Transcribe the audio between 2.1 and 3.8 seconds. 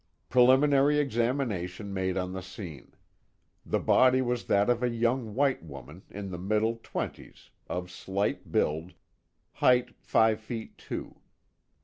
on the scene. The